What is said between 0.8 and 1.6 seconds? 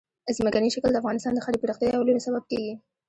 د افغانستان د ښاري